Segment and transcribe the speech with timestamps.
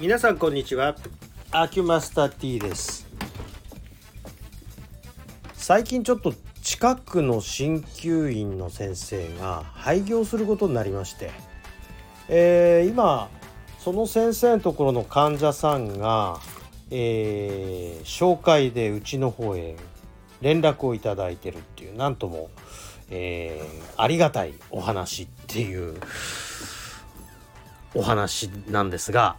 [0.00, 0.94] 皆さんこんにちは。
[1.50, 3.08] アキュマスター T です。
[5.54, 11.32] 最近ちょっと近くの鍼灸院の先生が廃業することになりまして、
[12.28, 13.28] えー、今
[13.80, 16.38] その先生のところの患者さんが、
[16.92, 19.74] えー、紹介でうちの方へ
[20.40, 22.50] 連絡をいただいてるっていうなんとも、
[23.10, 25.98] えー、ありがたいお話っていう
[27.94, 29.36] お話なんですが、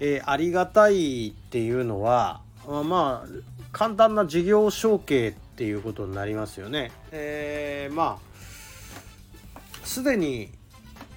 [0.00, 3.28] えー、ありがたいっていうのはまあ
[3.72, 6.92] 簡単な事業承継っていうことになりますよね。
[7.12, 10.50] えー、まあすでに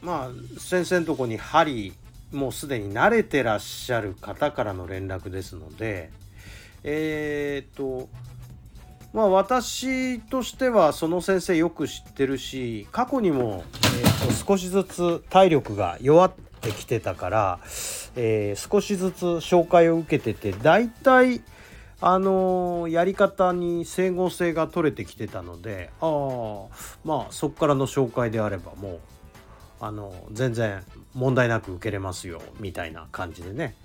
[0.02, 1.94] まあ先生のとこに針
[2.32, 6.12] もうすでに慣れてらっしゃる方からの連絡ですので
[6.84, 8.10] えー、っと
[9.14, 13.64] まあ私としてはその先生よく知ってるし過去にも、
[14.02, 17.60] えー、と少しずつ体力が弱ってきてたから、
[18.16, 21.42] えー、少しずつ紹介を受けてて大体
[22.02, 29.00] あのー、やり方に整合性が取れてきてたのでああまあそこからの紹介であればもう
[29.82, 30.82] あの全然
[31.14, 33.76] 問題なく受けれますよみたいな感じでね。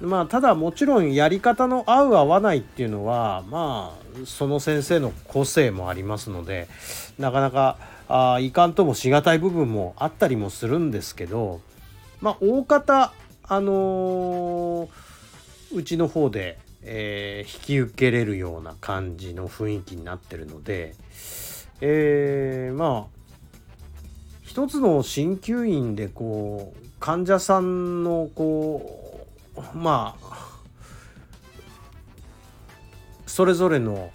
[0.00, 6.68] まあただもちろんやり方の合う合わないっていうのはまあその先生の個性もありますので
[7.18, 11.60] なかなかあいかんともしがたい部分もあったりもするんですけど
[12.20, 13.12] まあ大方
[13.46, 14.88] あのー、
[15.74, 20.94] うちの方で、えー、引き受けれるような感じの雰囲気になってるので、
[21.80, 23.14] えー、まあ
[24.42, 29.26] 一つの鍼灸院でこう患者さんのこ
[29.74, 30.54] うまあ
[33.26, 34.12] それぞれの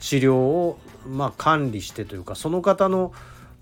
[0.00, 3.12] 治療をまあ管理してというかその方の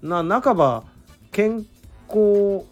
[0.01, 0.85] な半ば
[1.33, 1.67] 健
[2.09, 2.65] 康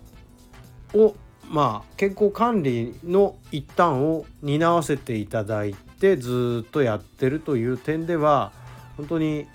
[0.95, 1.15] を
[1.49, 8.53] まあ健康管理の一端を担わせていただいてずっとやってるという点では
[8.97, 9.47] 本当に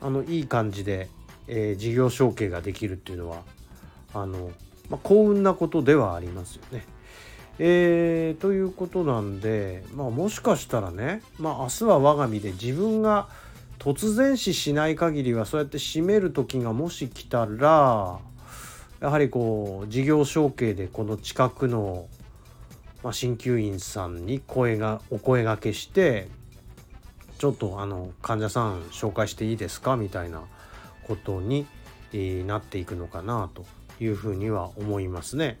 [0.00, 1.08] あのいい感じで、
[1.46, 3.42] えー、事業承継ができるっていうのは
[4.14, 4.50] あの、
[4.88, 6.84] まあ、幸運なことではありますよね。
[7.62, 13.28] えー、ということなんで、まあ、もしかしたらね、まあ、明日は我が身で自分が
[13.78, 18.18] 突然死しない限りはそうやって閉める時がもし来たら
[19.00, 22.06] やはりこう事業承継でこの近くの
[23.02, 26.28] まあ、鍼灸院さんに声がお声がけして
[27.38, 30.42] ちょっとあの患者さん紹介していいですかみたいな
[31.06, 31.66] ことに、
[32.12, 33.64] え、なっていくのかなと
[33.98, 35.58] いうふうには思いますね。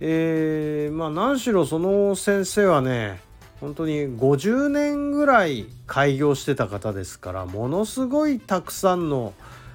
[0.00, 3.20] えー、まあ何しろその先生はね
[3.60, 9.32] 本当に50年ぐらい開業してた方ですからものすごいたくさんの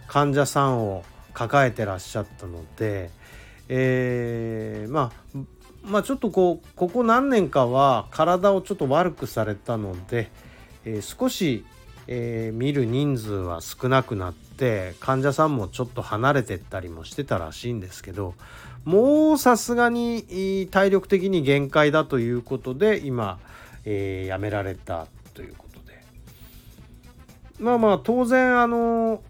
[0.07, 1.05] 患者さんを
[1.37, 3.11] 抱えてらっしゃったので、
[3.69, 5.37] えー、まあ
[5.83, 10.31] まあちょっとこうここ何年かは体をちょっと悪くされたので、
[10.83, 11.63] えー、少し、
[12.07, 18.33] えー、見る人数は少なくなって患者さんもちょっと離れてったりもしてたらしいんですけど
[18.83, 23.37] もうさすがに体力的に限界だということで今、
[23.85, 25.05] えー、辞められた
[25.35, 26.01] ということで。
[27.59, 29.21] まあまあ当然あの、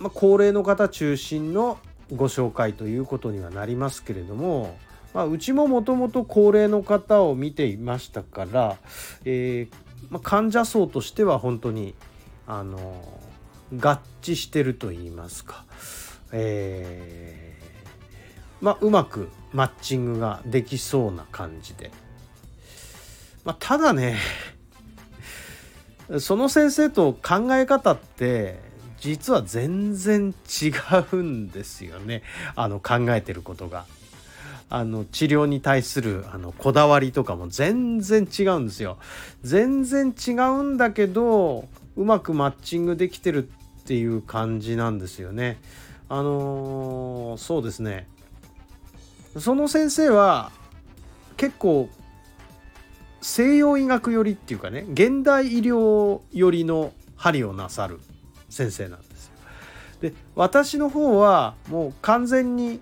[0.00, 1.78] まあ、高齢の方中心の
[2.14, 4.76] ご紹介ということにはなりますけれども、
[5.12, 8.78] まあ、うちももともと高齢の方を見ていましたから、
[9.24, 9.74] えー
[10.08, 11.94] まあ、患者層としては本当に
[12.46, 12.78] あの
[13.76, 15.64] 合致してると言いますか、
[16.32, 21.90] えーまあ、うまくマッチングができそうな感じで。
[23.44, 24.18] まあ、ただね
[26.18, 28.69] その先生と考え方って
[29.00, 30.72] 実は全然違
[31.12, 32.22] うんですよね
[32.54, 33.86] あの考えてることが。
[34.72, 38.98] あの治療に対するあのこだわりとかも全然違うんですよ。
[39.42, 41.66] 全然違うんだけど
[41.96, 45.58] うまくマッチングできてるっていう感じなんですよね。
[46.08, 48.08] あのー、そうですね
[49.38, 50.50] その先生は
[51.36, 51.88] 結構
[53.20, 58.00] 西洋医学寄りっていうかね現代医療寄りの針をなさる
[58.50, 59.32] 先生なんですよ。
[60.02, 62.80] で私の方はもう完全に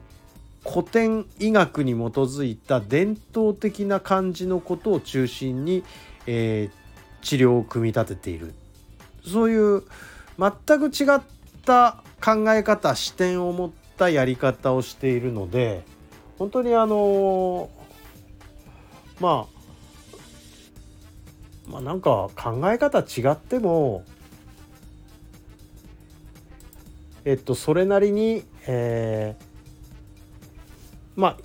[0.65, 5.85] 古典医学に基づいた伝統的な感じのことを中心に、
[6.27, 8.55] えー、治療を組み立てている
[9.25, 9.83] そういう
[10.39, 11.21] 全く違っ
[11.65, 15.85] た考え方視点を持ったやり方をしているので
[16.39, 17.71] 本当にあの
[19.21, 19.59] まあ
[21.69, 24.05] まあなんか考え方違っても
[27.25, 31.37] えっとそれなりに、えー、まあ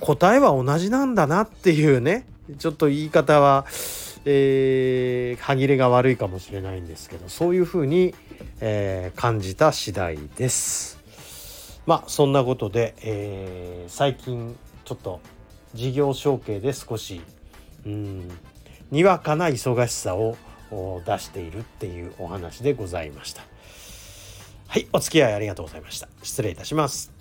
[0.00, 2.26] 答えは同じなんだなっていうね
[2.58, 3.66] ちょっと言い方は、
[4.24, 8.14] えー、歯切れが悪いかもしれないんですけどそういうふうに、
[8.60, 10.98] えー、感じた次第です。
[11.86, 15.20] まあそんなことで、えー、最近ちょっと
[15.74, 17.20] 事業承継で少し
[17.86, 18.30] うん
[18.90, 20.36] にわかな忙しさを
[20.70, 23.42] 出しているっていうお話でございました。
[24.68, 26.08] はい、お付き合いありがとうございました。
[26.22, 27.19] 失礼いたします。